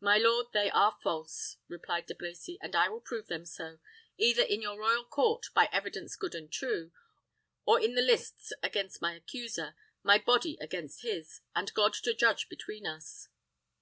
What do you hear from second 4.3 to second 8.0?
in your royal court, by evidence good and true, or in the